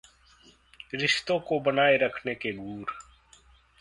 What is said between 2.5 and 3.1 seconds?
गुर